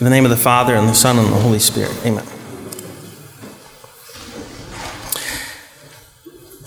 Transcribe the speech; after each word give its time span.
In 0.00 0.04
the 0.04 0.10
name 0.10 0.24
of 0.24 0.30
the 0.30 0.38
Father, 0.38 0.74
and 0.74 0.88
the 0.88 0.94
Son, 0.94 1.18
and 1.18 1.28
the 1.28 1.38
Holy 1.38 1.58
Spirit. 1.58 1.94
Amen. 2.06 2.24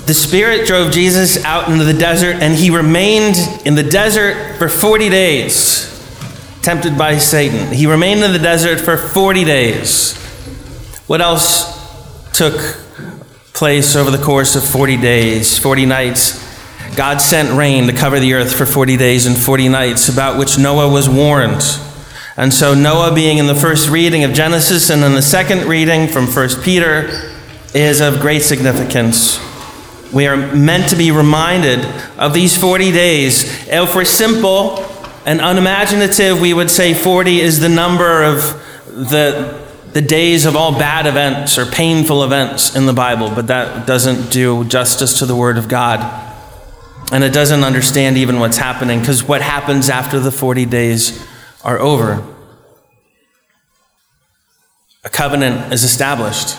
The 0.05 0.13
Spirit 0.13 0.67
drove 0.67 0.92
Jesus 0.92 1.43
out 1.43 1.67
into 1.67 1.83
the 1.83 1.93
desert, 1.93 2.35
and 2.35 2.53
he 2.53 2.69
remained 2.69 3.35
in 3.66 3.74
the 3.74 3.82
desert 3.82 4.58
for 4.58 4.69
40 4.69 5.09
days, 5.09 5.90
tempted 6.61 7.00
by 7.00 7.17
Satan. 7.17 7.74
He 7.74 7.88
remained 7.88 8.23
in 8.23 8.32
the 8.32 8.38
desert 8.38 8.80
for 8.80 8.96
40 8.96 9.44
days. 9.44 10.16
What 11.07 11.20
else 11.20 11.73
took 12.32 12.54
place 13.54 13.96
over 13.96 14.12
the 14.12 14.23
course 14.23 14.55
of 14.55 14.64
40 14.64 14.98
days, 14.98 15.57
40 15.57 15.88
nights? 15.88 16.46
God 16.96 17.20
sent 17.20 17.57
rain 17.57 17.88
to 17.88 17.94
cover 17.94 18.20
the 18.20 18.36
earth 18.36 18.54
for 18.55 18.68
40 18.68 18.98
days 18.98 19.26
and 19.26 19.36
40 19.36 19.68
nights, 19.70 20.10
about 20.10 20.38
which 20.38 20.60
Noah 20.60 20.88
was 20.88 21.10
warned. 21.10 21.64
And 22.38 22.54
so, 22.54 22.74
Noah, 22.74 23.16
being 23.16 23.38
in 23.38 23.48
the 23.48 23.56
first 23.56 23.90
reading 23.90 24.25
of 24.25 24.34
Genesis 24.34 24.89
and 24.89 25.04
in 25.04 25.14
the 25.14 25.21
second 25.21 25.70
reading 25.70 26.10
from 26.10 26.28
1 26.28 26.50
Peter, 26.64 27.32
is 27.74 28.02
of 28.02 28.20
great 28.20 28.42
significance. 28.42 29.39
We 30.12 30.28
are 30.28 30.36
meant 30.36 30.90
to 30.90 30.98
be 30.98 31.12
reminded 31.12 31.86
of 32.17 32.34
these 32.34 32.57
40 32.57 32.91
days. 32.91 33.67
If 33.67 33.95
we're 33.95 34.05
simple 34.05 34.79
and 35.26 35.40
unimaginative, 35.40 36.40
we 36.41 36.53
would 36.53 36.70
say 36.70 36.93
40 36.93 37.40
is 37.40 37.59
the 37.59 37.70
number 37.70 38.23
of 38.23 38.38
the, 38.88 39.65
the 39.93 40.02
days 40.02 40.45
of 40.45 40.57
all 40.57 40.77
bad 40.77 41.05
events 41.05 41.57
or 41.57 41.65
painful 41.65 42.23
events 42.23 42.76
in 42.76 42.85
the 42.85 42.93
Bible, 42.93 43.29
but 43.29 43.48
that 43.48 43.88
doesn't 43.88 44.31
do 44.31 44.65
justice 44.65 45.20
to 45.20 45.26
the 45.26 45.35
Word 45.35 45.57
of 45.57 45.70
God. 45.70 45.99
And 47.13 47.23
it 47.23 47.34
doesn't 47.34 47.63
understand 47.63 48.17
even 48.17 48.40
what's 48.40 48.57
happening, 48.57 48.99
because 48.99 49.23
what 49.23 49.41
happens 49.41 49.90
after 49.90 50.20
the 50.20 50.31
40 50.31 50.65
days 50.65 51.26
are 51.65 51.79
over. 51.79 52.23
A 55.03 55.09
covenant 55.09 55.73
is 55.73 55.83
established. 55.83 56.57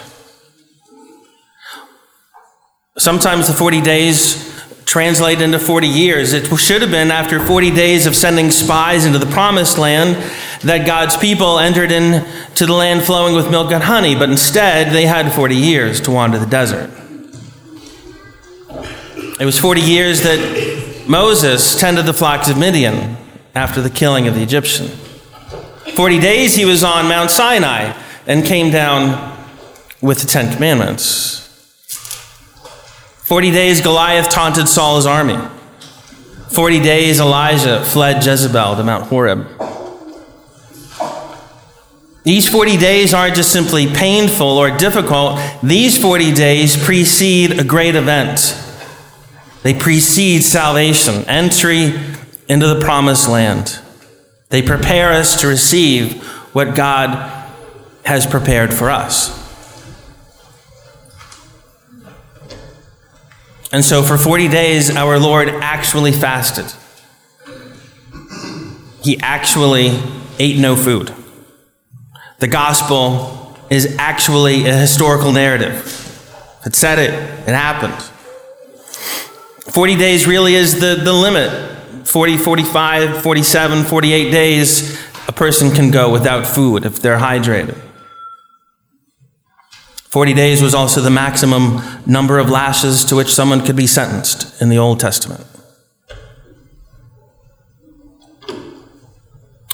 Sometimes 2.98 3.46
the 3.46 3.54
40 3.54 3.80
days 3.82 4.42
translate 4.84 5.40
into 5.40 5.58
40 5.58 5.86
years. 5.86 6.32
It 6.32 6.46
should 6.58 6.82
have 6.82 6.90
been 6.90 7.10
after 7.10 7.38
40 7.44 7.70
days 7.70 8.06
of 8.06 8.16
sending 8.16 8.50
spies 8.50 9.04
into 9.04 9.18
the 9.18 9.26
promised 9.26 9.78
land 9.78 10.16
that 10.62 10.86
God's 10.86 11.16
people 11.16 11.58
entered 11.58 11.92
into 11.92 12.66
the 12.66 12.72
land 12.72 13.04
flowing 13.04 13.34
with 13.34 13.50
milk 13.50 13.70
and 13.72 13.82
honey, 13.82 14.14
but 14.16 14.28
instead 14.30 14.92
they 14.92 15.06
had 15.06 15.32
40 15.32 15.54
years 15.54 16.00
to 16.02 16.10
wander 16.10 16.38
the 16.38 16.46
desert. 16.46 16.90
It 19.38 19.44
was 19.44 19.58
40 19.58 19.80
years 19.82 20.22
that 20.22 21.04
Moses 21.06 21.78
tended 21.78 22.06
the 22.06 22.14
flocks 22.14 22.48
of 22.48 22.58
Midian 22.58 23.16
after 23.56 23.80
the 23.80 23.88
killing 23.88 24.28
of 24.28 24.34
the 24.34 24.42
Egyptian. 24.42 24.86
40 25.94 26.20
days 26.20 26.54
he 26.54 26.66
was 26.66 26.84
on 26.84 27.08
Mount 27.08 27.30
Sinai 27.30 27.98
and 28.26 28.44
came 28.44 28.70
down 28.70 29.34
with 30.02 30.20
the 30.20 30.26
Ten 30.26 30.52
Commandments. 30.52 31.42
40 33.24 33.50
days 33.50 33.80
Goliath 33.80 34.28
taunted 34.28 34.68
Saul's 34.68 35.06
army. 35.06 35.38
40 36.50 36.80
days 36.80 37.18
Elijah 37.18 37.82
fled 37.82 38.24
Jezebel 38.24 38.76
to 38.76 38.84
Mount 38.84 39.06
Horeb. 39.06 39.48
These 42.24 42.48
40 42.50 42.76
days 42.76 43.14
aren't 43.14 43.36
just 43.36 43.52
simply 43.52 43.86
painful 43.86 44.46
or 44.46 44.76
difficult, 44.76 45.40
these 45.62 45.96
40 45.96 46.34
days 46.34 46.76
precede 46.76 47.58
a 47.58 47.64
great 47.64 47.94
event. 47.94 48.54
They 49.62 49.74
precede 49.74 50.42
salvation, 50.42 51.24
entry 51.24 51.94
into 52.48 52.66
the 52.66 52.80
promised 52.80 53.28
land. 53.28 53.80
They 54.48 54.62
prepare 54.62 55.12
us 55.12 55.40
to 55.40 55.48
receive 55.48 56.22
what 56.54 56.74
God 56.74 57.32
has 58.04 58.26
prepared 58.26 58.72
for 58.72 58.90
us. 58.90 59.44
And 63.72 63.84
so 63.84 64.02
for 64.02 64.16
40 64.16 64.48
days, 64.48 64.94
our 64.94 65.18
Lord 65.18 65.48
actually 65.48 66.12
fasted. 66.12 66.66
He 69.02 69.18
actually 69.20 70.00
ate 70.38 70.58
no 70.58 70.76
food. 70.76 71.12
The 72.38 72.48
gospel 72.48 73.56
is 73.70 73.96
actually 73.98 74.66
a 74.66 74.74
historical 74.74 75.32
narrative. 75.32 75.92
It 76.64 76.74
said 76.74 76.98
it, 76.98 77.10
it 77.48 77.54
happened. 77.54 78.00
40 79.72 79.96
days 79.96 80.26
really 80.26 80.54
is 80.54 80.80
the, 80.80 81.00
the 81.02 81.12
limit 81.12 81.75
40, 82.04 82.36
45, 82.36 83.22
47, 83.22 83.84
48 83.84 84.30
days, 84.30 85.00
a 85.28 85.32
person 85.32 85.70
can 85.70 85.90
go 85.90 86.10
without 86.10 86.46
food 86.46 86.84
if 86.84 87.00
they're 87.00 87.18
hydrated. 87.18 87.76
40 90.16 90.32
days 90.34 90.62
was 90.62 90.74
also 90.74 91.00
the 91.00 91.10
maximum 91.10 91.82
number 92.06 92.38
of 92.38 92.48
lashes 92.48 93.04
to 93.04 93.16
which 93.16 93.34
someone 93.34 93.64
could 93.64 93.76
be 93.76 93.86
sentenced 93.86 94.60
in 94.62 94.68
the 94.68 94.78
Old 94.78 94.98
Testament. 94.98 95.44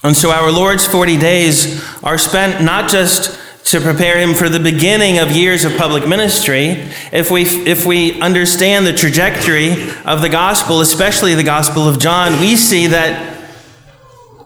And 0.02 0.16
so 0.16 0.32
our 0.32 0.50
Lord's 0.50 0.84
40 0.84 1.16
days 1.16 1.80
are 2.02 2.18
spent 2.18 2.64
not 2.64 2.90
just 2.90 3.38
to 3.64 3.80
prepare 3.80 4.18
him 4.18 4.34
for 4.34 4.48
the 4.48 4.60
beginning 4.60 5.18
of 5.18 5.30
years 5.30 5.64
of 5.64 5.76
public 5.76 6.06
ministry, 6.06 6.88
if 7.12 7.30
we, 7.30 7.42
if 7.42 7.86
we 7.86 8.20
understand 8.20 8.86
the 8.86 8.92
trajectory 8.92 9.90
of 10.04 10.20
the 10.20 10.28
gospel, 10.28 10.80
especially 10.80 11.34
the 11.34 11.42
gospel 11.42 11.88
of 11.88 11.98
John, 11.98 12.40
we 12.40 12.56
see 12.56 12.88
that 12.88 13.38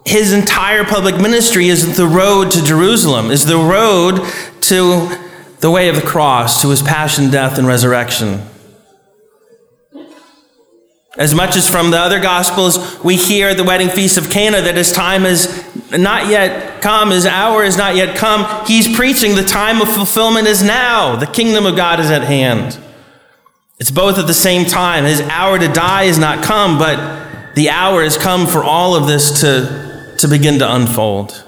his 0.04 0.32
entire 0.32 0.84
public 0.84 1.21
ministry 1.21 1.69
is 1.69 1.97
the 1.97 2.06
road 2.06 2.53
to 2.53 2.62
Jerusalem, 2.62 3.31
is 3.31 3.44
the 3.44 3.56
road 3.56 4.21
to 4.62 5.09
the 5.60 5.71
way 5.71 5.88
of 5.88 5.97
the 5.97 6.03
cross, 6.03 6.62
to 6.62 6.69
his 6.69 6.83
passion, 6.83 7.31
death, 7.31 7.59
and 7.59 7.66
resurrection. 7.66 8.43
As 11.19 11.34
much 11.34 11.56
as 11.56 11.66
from 11.69 11.91
the 11.91 11.98
other 11.98 12.21
Gospels, 12.21 13.03
we 13.03 13.16
hear 13.16 13.48
at 13.48 13.56
the 13.56 13.65
wedding 13.65 13.88
feast 13.88 14.19
of 14.19 14.31
Cana 14.31 14.60
that 14.60 14.77
his 14.77 14.93
time 14.93 15.22
has 15.22 15.47
not 15.93 16.29
yet 16.29 16.83
come, 16.83 17.11
his 17.11 17.27
hour 17.27 17.63
is 17.65 17.77
not 17.77 17.95
yet 17.97 18.17
come. 18.17 18.67
He's 18.67 18.95
preaching 18.95 19.35
the 19.35 19.45
time 19.45 19.81
of 19.81 19.89
fulfillment 19.89 20.47
is 20.47 20.63
now. 20.63 21.17
The 21.17 21.27
kingdom 21.27 21.67
of 21.67 21.77
God 21.77 22.01
is 22.01 22.11
at 22.11 22.23
hand. 22.23 22.79
It's 23.79 23.91
both 23.91 24.19
at 24.19 24.27
the 24.27 24.35
same 24.35 24.67
time. 24.67 25.05
His 25.05 25.21
hour 25.23 25.59
to 25.59 25.69
die 25.69 26.05
is 26.05 26.19
not 26.19 26.43
come, 26.43 26.79
but 26.79 27.55
the 27.55 27.71
hour 27.71 28.03
has 28.03 28.19
come 28.19 28.47
for 28.47 28.65
all 28.65 28.95
of 28.97 29.07
this 29.07 29.41
to, 29.41 30.17
to 30.19 30.29
begin 30.29 30.59
to 30.59 30.75
unfold. 30.75 31.46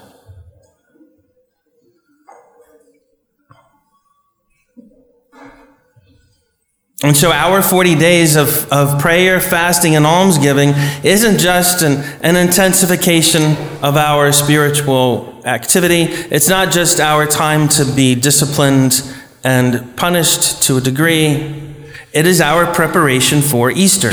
And 7.01 7.15
so, 7.15 7.31
our 7.31 7.63
40 7.63 7.95
days 7.95 8.35
of, 8.35 8.69
of 8.73 8.99
prayer, 8.99 9.39
fasting, 9.39 9.95
and 9.95 10.05
almsgiving 10.05 10.73
isn't 11.01 11.39
just 11.39 11.81
an, 11.81 12.03
an 12.21 12.35
intensification 12.35 13.55
of 13.81 13.95
our 13.95 14.33
spiritual 14.33 15.41
activity. 15.45 16.01
It's 16.29 16.49
not 16.49 16.73
just 16.73 16.99
our 16.99 17.25
time 17.25 17.69
to 17.69 17.85
be 17.85 18.15
disciplined 18.15 19.01
and 19.45 19.95
punished 19.95 20.63
to 20.63 20.75
a 20.75 20.81
degree. 20.81 21.73
It 22.11 22.25
is 22.25 22.41
our 22.41 22.65
preparation 22.73 23.41
for 23.41 23.71
Easter, 23.71 24.11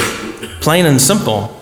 plain 0.61 0.87
and 0.87 1.01
simple. 1.01 1.53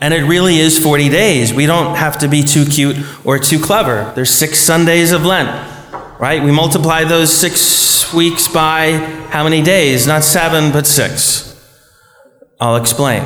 And 0.00 0.12
it 0.12 0.24
really 0.24 0.58
is 0.58 0.78
40 0.78 1.08
days. 1.08 1.54
We 1.54 1.64
don't 1.64 1.96
have 1.96 2.18
to 2.18 2.28
be 2.28 2.42
too 2.42 2.66
cute 2.66 2.96
or 3.24 3.38
too 3.38 3.58
clever. 3.58 4.12
There's 4.14 4.30
six 4.30 4.58
Sundays 4.58 5.12
of 5.12 5.24
Lent, 5.24 5.48
right? 6.18 6.42
We 6.42 6.50
multiply 6.50 7.04
those 7.04 7.32
six 7.32 8.12
weeks 8.12 8.48
by 8.48 8.92
how 9.30 9.44
many 9.44 9.62
days? 9.62 10.06
Not 10.06 10.24
seven, 10.24 10.72
but 10.72 10.86
six. 10.86 11.44
I'll 12.60 12.76
explain. 12.76 13.24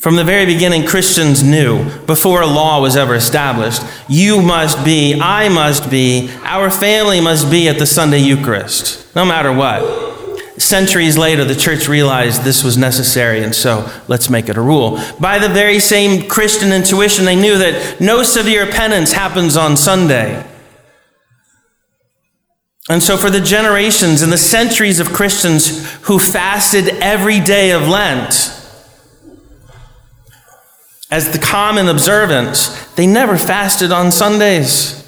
From 0.00 0.16
the 0.16 0.24
very 0.24 0.46
beginning, 0.46 0.86
Christians 0.86 1.42
knew, 1.42 1.84
before 2.06 2.42
a 2.42 2.46
law 2.46 2.80
was 2.80 2.96
ever 2.96 3.14
established, 3.14 3.82
you 4.08 4.40
must 4.40 4.84
be, 4.84 5.18
I 5.20 5.48
must 5.48 5.90
be, 5.90 6.30
our 6.42 6.70
family 6.70 7.20
must 7.20 7.50
be 7.50 7.68
at 7.68 7.78
the 7.78 7.86
Sunday 7.86 8.20
Eucharist, 8.20 9.14
no 9.16 9.24
matter 9.24 9.52
what. 9.52 10.04
Centuries 10.58 11.18
later, 11.18 11.44
the 11.44 11.54
church 11.54 11.88
realized 11.88 12.42
this 12.42 12.62
was 12.62 12.78
necessary, 12.78 13.42
and 13.42 13.54
so 13.54 13.90
let's 14.08 14.30
make 14.30 14.48
it 14.48 14.56
a 14.56 14.60
rule. 14.60 14.98
By 15.18 15.38
the 15.38 15.48
very 15.48 15.80
same 15.80 16.28
Christian 16.28 16.72
intuition, 16.72 17.24
they 17.24 17.36
knew 17.36 17.58
that 17.58 18.00
no 18.00 18.22
severe 18.22 18.66
penance 18.66 19.12
happens 19.12 19.56
on 19.56 19.76
Sunday. 19.76 20.46
And 22.88 23.02
so, 23.02 23.16
for 23.16 23.30
the 23.30 23.40
generations 23.40 24.22
and 24.22 24.32
the 24.32 24.38
centuries 24.38 25.00
of 25.00 25.12
Christians 25.12 25.90
who 26.02 26.20
fasted 26.20 26.88
every 27.00 27.40
day 27.40 27.72
of 27.72 27.88
Lent, 27.88 28.52
as 31.10 31.32
the 31.32 31.38
common 31.38 31.88
observance, 31.88 32.68
they 32.94 33.06
never 33.06 33.36
fasted 33.36 33.90
on 33.90 34.12
Sundays. 34.12 35.02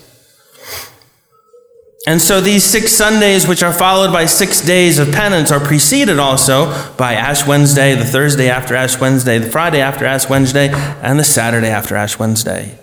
And 2.04 2.20
so, 2.20 2.40
these 2.40 2.64
six 2.64 2.92
Sundays, 2.92 3.46
which 3.46 3.62
are 3.62 3.72
followed 3.72 4.12
by 4.12 4.26
six 4.26 4.60
days 4.60 4.98
of 4.98 5.12
penance, 5.12 5.52
are 5.52 5.60
preceded 5.60 6.18
also 6.18 6.72
by 6.96 7.14
Ash 7.14 7.46
Wednesday, 7.46 7.94
the 7.94 8.04
Thursday 8.04 8.50
after 8.50 8.74
Ash 8.74 8.98
Wednesday, 9.00 9.38
the 9.38 9.50
Friday 9.50 9.80
after 9.80 10.04
Ash 10.04 10.28
Wednesday, 10.28 10.70
and 11.00 11.16
the 11.16 11.24
Saturday 11.24 11.68
after 11.68 11.94
Ash 11.94 12.18
Wednesday. 12.18 12.76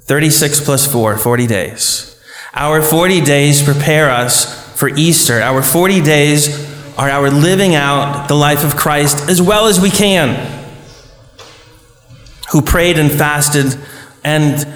36 0.00 0.60
plus 0.66 0.90
4, 0.90 1.16
40 1.16 1.46
days. 1.46 2.11
Our 2.54 2.82
40 2.82 3.22
days 3.22 3.62
prepare 3.62 4.10
us 4.10 4.78
for 4.78 4.88
Easter. 4.88 5.40
Our 5.40 5.62
40 5.62 6.02
days 6.02 6.70
are 6.98 7.08
our 7.08 7.30
living 7.30 7.74
out 7.74 8.28
the 8.28 8.34
life 8.34 8.64
of 8.64 8.76
Christ 8.76 9.30
as 9.30 9.40
well 9.40 9.66
as 9.66 9.80
we 9.80 9.90
can. 9.90 10.60
Who 12.50 12.60
prayed 12.60 12.98
and 12.98 13.10
fasted 13.10 13.78
and 14.22 14.66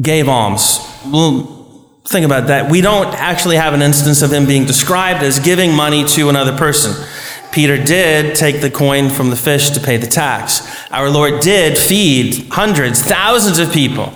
gave 0.00 0.28
alms. 0.28 0.80
Well, 1.06 1.86
think 2.06 2.26
about 2.26 2.48
that. 2.48 2.68
We 2.70 2.80
don't 2.80 3.14
actually 3.14 3.56
have 3.56 3.72
an 3.72 3.82
instance 3.82 4.20
of 4.22 4.32
him 4.32 4.46
being 4.46 4.64
described 4.64 5.22
as 5.22 5.38
giving 5.38 5.72
money 5.72 6.04
to 6.06 6.28
another 6.28 6.56
person. 6.56 7.06
Peter 7.52 7.82
did 7.82 8.34
take 8.34 8.60
the 8.60 8.70
coin 8.70 9.08
from 9.08 9.30
the 9.30 9.36
fish 9.36 9.70
to 9.70 9.80
pay 9.80 9.96
the 9.96 10.06
tax. 10.06 10.66
Our 10.90 11.10
Lord 11.10 11.40
did 11.40 11.78
feed 11.78 12.48
hundreds, 12.50 13.00
thousands 13.00 13.60
of 13.60 13.72
people. 13.72 14.12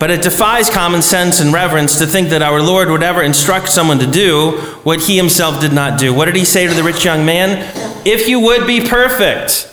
But 0.00 0.10
it 0.10 0.22
defies 0.22 0.70
common 0.70 1.02
sense 1.02 1.40
and 1.40 1.52
reverence 1.52 1.98
to 1.98 2.06
think 2.06 2.30
that 2.30 2.40
our 2.40 2.62
Lord 2.62 2.88
would 2.88 3.02
ever 3.02 3.22
instruct 3.22 3.68
someone 3.68 3.98
to 3.98 4.10
do 4.10 4.52
what 4.82 5.02
he 5.02 5.18
himself 5.18 5.60
did 5.60 5.74
not 5.74 5.98
do. 5.98 6.14
What 6.14 6.24
did 6.24 6.36
he 6.36 6.46
say 6.46 6.66
to 6.66 6.72
the 6.72 6.82
rich 6.82 7.04
young 7.04 7.26
man? 7.26 7.70
If 8.06 8.26
you 8.26 8.40
would 8.40 8.66
be 8.66 8.80
perfect, 8.80 9.68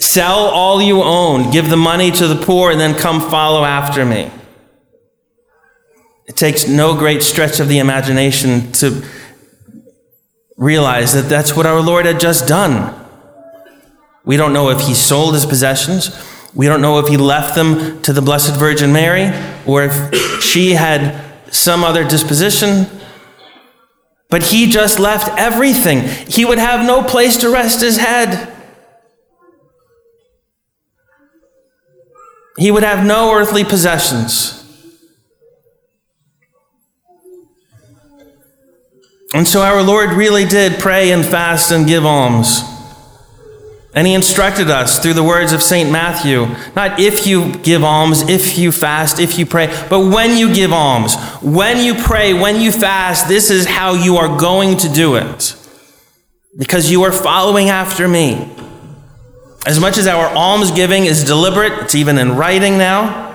sell 0.00 0.48
all 0.48 0.82
you 0.82 1.04
own, 1.04 1.52
give 1.52 1.70
the 1.70 1.76
money 1.76 2.10
to 2.10 2.26
the 2.26 2.34
poor, 2.34 2.72
and 2.72 2.80
then 2.80 2.98
come 2.98 3.20
follow 3.20 3.64
after 3.64 4.04
me. 4.04 4.28
It 6.26 6.36
takes 6.36 6.66
no 6.66 6.96
great 6.96 7.22
stretch 7.22 7.60
of 7.60 7.68
the 7.68 7.78
imagination 7.78 8.72
to 8.72 9.04
realize 10.56 11.12
that 11.12 11.28
that's 11.28 11.54
what 11.54 11.64
our 11.64 11.80
Lord 11.80 12.06
had 12.06 12.18
just 12.18 12.48
done. 12.48 12.92
We 14.24 14.36
don't 14.36 14.52
know 14.52 14.70
if 14.70 14.80
he 14.80 14.94
sold 14.94 15.34
his 15.34 15.46
possessions. 15.46 16.10
We 16.56 16.66
don't 16.66 16.80
know 16.80 16.98
if 16.98 17.08
he 17.08 17.18
left 17.18 17.54
them 17.54 18.00
to 18.02 18.14
the 18.14 18.22
Blessed 18.22 18.56
Virgin 18.56 18.90
Mary 18.90 19.30
or 19.66 19.84
if 19.84 20.42
she 20.42 20.70
had 20.72 21.22
some 21.52 21.84
other 21.84 22.02
disposition. 22.02 22.86
But 24.30 24.44
he 24.44 24.70
just 24.70 24.98
left 24.98 25.38
everything. 25.38 26.08
He 26.26 26.46
would 26.46 26.58
have 26.58 26.84
no 26.86 27.02
place 27.02 27.36
to 27.38 27.50
rest 27.50 27.82
his 27.82 27.98
head. 27.98 28.50
He 32.58 32.70
would 32.70 32.82
have 32.82 33.04
no 33.04 33.34
earthly 33.34 33.62
possessions. 33.62 34.54
And 39.34 39.46
so 39.46 39.60
our 39.60 39.82
Lord 39.82 40.12
really 40.12 40.46
did 40.46 40.80
pray 40.80 41.10
and 41.10 41.22
fast 41.22 41.70
and 41.70 41.86
give 41.86 42.06
alms. 42.06 42.75
And 43.96 44.06
he 44.06 44.12
instructed 44.12 44.68
us 44.68 44.98
through 44.98 45.14
the 45.14 45.24
words 45.24 45.54
of 45.54 45.62
St. 45.62 45.90
Matthew 45.90 46.46
not 46.76 47.00
if 47.00 47.26
you 47.26 47.54
give 47.54 47.82
alms, 47.82 48.28
if 48.28 48.58
you 48.58 48.70
fast, 48.70 49.18
if 49.18 49.38
you 49.38 49.46
pray, 49.46 49.68
but 49.88 50.00
when 50.00 50.36
you 50.36 50.54
give 50.54 50.70
alms, 50.70 51.16
when 51.40 51.82
you 51.82 51.94
pray, 51.94 52.34
when 52.34 52.60
you 52.60 52.72
fast, 52.72 53.26
this 53.26 53.50
is 53.50 53.64
how 53.66 53.94
you 53.94 54.18
are 54.18 54.38
going 54.38 54.76
to 54.76 54.88
do 54.90 55.16
it. 55.16 55.56
Because 56.58 56.90
you 56.90 57.04
are 57.04 57.12
following 57.12 57.70
after 57.70 58.06
me. 58.06 58.52
As 59.66 59.80
much 59.80 59.96
as 59.96 60.06
our 60.06 60.26
almsgiving 60.26 61.06
is 61.06 61.24
deliberate, 61.24 61.72
it's 61.82 61.94
even 61.94 62.18
in 62.18 62.36
writing 62.36 62.76
now, 62.76 63.25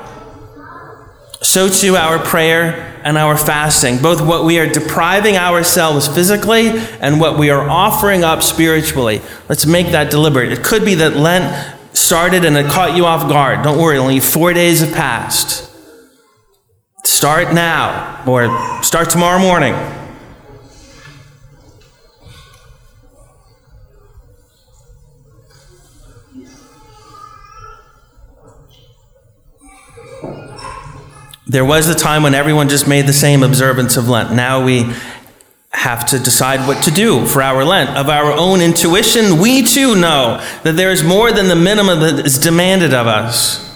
so 1.42 1.68
too 1.68 1.96
our 1.96 2.20
prayer 2.20 3.00
and 3.04 3.18
our 3.18 3.36
fasting, 3.36 3.98
both 3.98 4.22
what 4.22 4.46
we 4.46 4.60
are 4.60 4.68
depriving 4.68 5.38
ourselves 5.38 6.08
physically 6.08 6.70
and 7.00 7.20
what 7.20 7.38
we 7.38 7.50
are 7.50 7.68
offering 7.68 8.24
up 8.24 8.44
spiritually. 8.44 9.22
Let's 9.50 9.66
make 9.66 9.88
that 9.88 10.12
deliberate. 10.12 10.52
It 10.52 10.64
could 10.64 10.86
be 10.86 10.96
that 10.96 11.16
Lent 11.16 11.78
started 11.98 12.46
and 12.46 12.56
it 12.56 12.68
caught 12.68 12.96
you 12.96 13.06
off 13.06 13.28
guard. 13.28 13.64
Don't 13.64 13.80
worry, 13.80 13.98
only 13.98 14.20
four 14.20 14.54
days 14.54 14.82
have 14.82 14.94
passed. 14.94 15.68
Start 17.04 17.54
now 17.54 18.24
or 18.28 18.84
start 18.84 19.10
tomorrow 19.10 19.40
morning. 19.40 19.74
There 31.52 31.66
was 31.66 31.90
a 31.90 31.96
time 31.96 32.24
when 32.24 32.34
everyone 32.34 32.70
just 32.70 32.88
made 32.88 33.08
the 33.08 33.12
same 33.12 33.44
observance 33.44 33.98
of 33.98 34.08
Lent. 34.08 34.32
Now 34.32 34.64
we 34.64 34.90
have 35.72 36.06
to 36.06 36.18
decide 36.18 36.66
what 36.66 36.82
to 36.86 36.92
do 36.92 37.26
for 37.26 37.42
our 37.42 37.66
Lent. 37.66 37.90
Of 37.90 38.08
our 38.08 38.32
own 38.32 38.62
intuition, 38.62 39.38
we 39.38 39.62
too 39.62 39.98
know 40.00 40.42
that 40.64 40.78
there 40.78 40.92
is 40.92 41.04
more 41.04 41.34
than 41.34 41.50
the 41.50 41.58
minimum 41.58 42.00
that 42.00 42.26
is 42.26 42.40
demanded 42.40 42.94
of 42.94 43.06
us. 43.06 43.70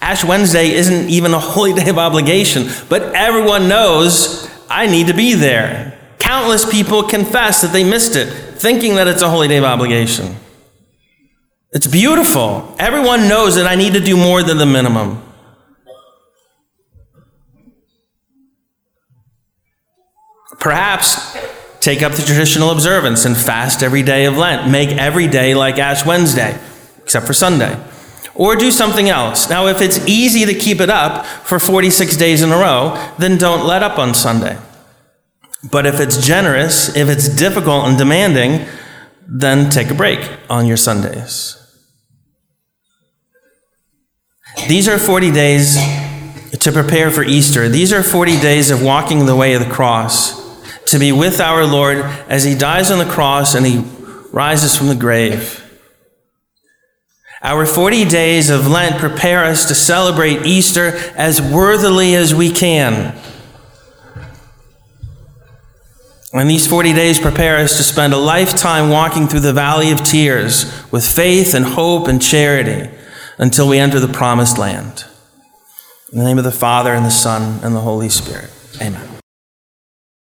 Ash 0.00 0.24
Wednesday 0.24 0.70
isn't 0.70 1.10
even 1.10 1.34
a 1.34 1.38
holy 1.38 1.74
day 1.74 1.90
of 1.90 1.98
obligation, 1.98 2.66
but 2.88 3.14
everyone 3.14 3.68
knows 3.68 4.48
I 4.70 4.86
need 4.86 5.08
to 5.08 5.14
be 5.14 5.34
there. 5.34 5.98
Countless 6.18 6.64
people 6.64 7.02
confess 7.02 7.60
that 7.60 7.74
they 7.74 7.84
missed 7.84 8.16
it, 8.16 8.32
thinking 8.54 8.94
that 8.94 9.06
it's 9.06 9.20
a 9.20 9.28
holy 9.28 9.48
day 9.48 9.58
of 9.58 9.64
obligation. 9.64 10.34
It's 11.72 11.86
beautiful. 11.86 12.74
Everyone 12.78 13.28
knows 13.28 13.56
that 13.56 13.66
I 13.66 13.74
need 13.74 13.92
to 13.92 14.00
do 14.00 14.16
more 14.16 14.42
than 14.42 14.56
the 14.56 14.64
minimum. 14.64 15.27
Perhaps 20.58 21.36
take 21.80 22.02
up 22.02 22.12
the 22.12 22.22
traditional 22.22 22.70
observance 22.70 23.24
and 23.24 23.36
fast 23.36 23.82
every 23.82 24.02
day 24.02 24.24
of 24.24 24.36
Lent. 24.36 24.70
Make 24.70 24.90
every 24.90 25.28
day 25.28 25.54
like 25.54 25.78
Ash 25.78 26.04
Wednesday, 26.04 26.58
except 27.02 27.26
for 27.26 27.32
Sunday. 27.32 27.78
Or 28.34 28.56
do 28.56 28.70
something 28.70 29.08
else. 29.08 29.48
Now, 29.48 29.66
if 29.66 29.80
it's 29.80 29.98
easy 30.06 30.44
to 30.46 30.54
keep 30.54 30.80
it 30.80 30.90
up 30.90 31.26
for 31.26 31.58
46 31.58 32.16
days 32.16 32.42
in 32.42 32.50
a 32.50 32.56
row, 32.56 33.12
then 33.18 33.36
don't 33.36 33.66
let 33.66 33.82
up 33.82 33.98
on 33.98 34.14
Sunday. 34.14 34.58
But 35.70 35.86
if 35.86 35.98
it's 35.98 36.24
generous, 36.24 36.94
if 36.96 37.08
it's 37.08 37.28
difficult 37.28 37.86
and 37.86 37.98
demanding, 37.98 38.66
then 39.26 39.70
take 39.70 39.90
a 39.90 39.94
break 39.94 40.20
on 40.48 40.66
your 40.66 40.76
Sundays. 40.76 41.56
These 44.68 44.88
are 44.88 44.98
40 44.98 45.32
days 45.32 45.76
to 46.60 46.72
prepare 46.72 47.10
for 47.10 47.22
Easter. 47.22 47.68
These 47.68 47.92
are 47.92 48.02
40 48.02 48.40
days 48.40 48.70
of 48.70 48.82
walking 48.82 49.26
the 49.26 49.36
way 49.36 49.54
of 49.54 49.64
the 49.64 49.70
cross 49.70 50.47
to 50.92 50.98
be 50.98 51.12
with 51.12 51.40
our 51.40 51.64
Lord 51.64 51.98
as 52.28 52.44
he 52.44 52.54
dies 52.54 52.90
on 52.90 52.98
the 52.98 53.10
cross 53.10 53.54
and 53.54 53.66
he 53.66 53.84
rises 54.32 54.76
from 54.76 54.88
the 54.88 54.94
grave. 54.94 55.64
Our 57.42 57.66
40 57.66 58.04
days 58.06 58.50
of 58.50 58.66
Lent 58.66 58.98
prepare 58.98 59.44
us 59.44 59.66
to 59.66 59.74
celebrate 59.74 60.44
Easter 60.44 60.96
as 61.16 61.40
worthily 61.40 62.14
as 62.16 62.34
we 62.34 62.50
can. 62.50 63.16
And 66.32 66.50
these 66.50 66.66
40 66.66 66.92
days 66.92 67.18
prepare 67.18 67.58
us 67.58 67.76
to 67.78 67.82
spend 67.82 68.12
a 68.12 68.18
lifetime 68.18 68.90
walking 68.90 69.28
through 69.28 69.40
the 69.40 69.52
valley 69.52 69.90
of 69.90 70.02
tears 70.02 70.64
with 70.90 71.06
faith 71.06 71.54
and 71.54 71.64
hope 71.64 72.06
and 72.06 72.20
charity 72.20 72.90
until 73.38 73.68
we 73.68 73.78
enter 73.78 73.98
the 73.98 74.12
promised 74.12 74.58
land. 74.58 75.04
In 76.12 76.18
the 76.18 76.24
name 76.24 76.38
of 76.38 76.44
the 76.44 76.52
Father, 76.52 76.92
and 76.92 77.04
the 77.04 77.10
Son, 77.10 77.62
and 77.62 77.74
the 77.74 77.80
Holy 77.80 78.08
Spirit. 78.08 78.50
Amen. 78.80 79.07